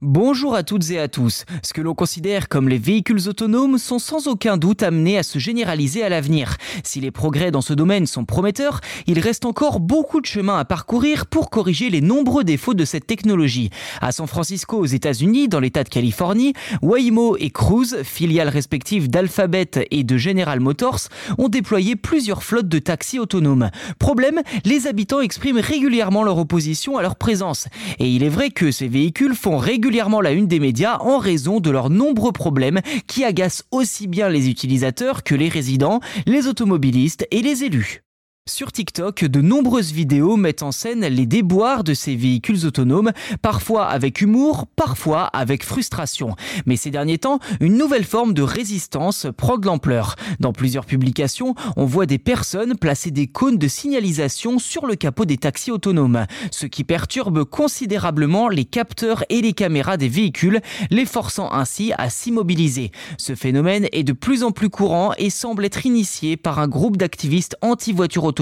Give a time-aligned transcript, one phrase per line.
[0.00, 1.44] Bonjour à toutes et à tous.
[1.64, 5.40] Ce que l'on considère comme les véhicules autonomes sont sans aucun doute amenés à se
[5.40, 6.56] généraliser à l'avenir.
[6.84, 10.64] Si les progrès dans ce domaine sont prometteurs, il reste encore beaucoup de chemin à
[10.64, 13.70] parcourir pour corriger les nombreux défauts de cette technologie.
[14.00, 19.88] À San Francisco, aux États-Unis, dans l'État de Californie, Waymo et Cruise, filiales respectives d'Alphabet
[19.90, 21.08] et de General Motors,
[21.38, 23.70] ont déployé plusieurs flottes de taxis autonomes.
[23.98, 27.66] Problème, les habitants expriment régulièrement leur opposition à leur présence.
[27.98, 31.60] Et il est vrai que ces véhicules font régulièrement la une des médias en raison
[31.60, 37.26] de leurs nombreux problèmes qui agacent aussi bien les utilisateurs que les résidents, les automobilistes
[37.30, 38.02] et les élus.
[38.48, 43.12] Sur TikTok, de nombreuses vidéos mettent en scène les déboires de ces véhicules autonomes,
[43.42, 46.34] parfois avec humour, parfois avec frustration.
[46.64, 50.16] Mais ces derniers temps, une nouvelle forme de résistance prend de l'ampleur.
[50.40, 55.26] Dans plusieurs publications, on voit des personnes placer des cônes de signalisation sur le capot
[55.26, 61.04] des taxis autonomes, ce qui perturbe considérablement les capteurs et les caméras des véhicules, les
[61.04, 62.92] forçant ainsi à s'immobiliser.
[63.18, 66.96] Ce phénomène est de plus en plus courant et semble être initié par un groupe
[66.96, 68.37] d'activistes anti-voitures autonomes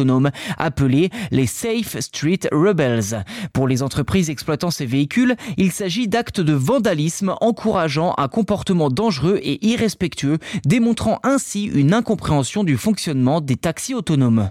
[0.58, 3.24] appelés les Safe Street Rebels.
[3.52, 9.38] Pour les entreprises exploitant ces véhicules, il s'agit d'actes de vandalisme encourageant un comportement dangereux
[9.42, 14.50] et irrespectueux, démontrant ainsi une incompréhension du fonctionnement des taxis autonomes.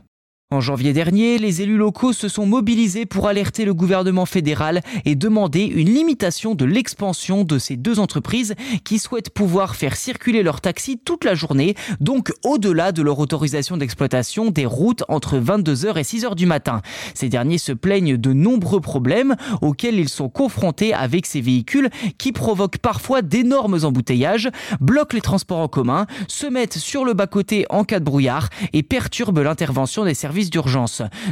[0.55, 5.15] En janvier dernier, les élus locaux se sont mobilisés pour alerter le gouvernement fédéral et
[5.15, 10.61] demander une limitation de l'expansion de ces deux entreprises qui souhaitent pouvoir faire circuler leurs
[10.61, 16.03] taxis toute la journée, donc au-delà de leur autorisation d'exploitation des routes entre 22h et
[16.03, 16.81] 6h du matin.
[17.15, 22.31] Ces derniers se plaignent de nombreux problèmes auxquels ils sont confrontés avec ces véhicules qui
[22.31, 27.83] provoquent parfois d'énormes embouteillages, bloquent les transports en commun, se mettent sur le bas-côté en
[27.83, 30.44] cas de brouillard et perturbent l'intervention des services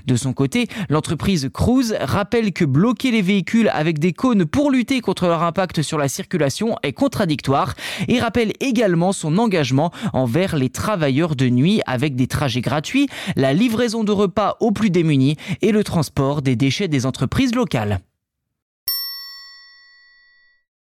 [0.06, 5.02] De son côté, l'entreprise Cruise rappelle que bloquer les véhicules avec des cônes pour lutter
[5.02, 7.74] contre leur impact sur la circulation est contradictoire
[8.08, 13.54] et rappelle également son engagement envers les travailleurs de nuit avec des trajets gratuits, la
[13.54, 18.00] livraison de repas aux plus démunis et le transport des déchets des entreprises locales.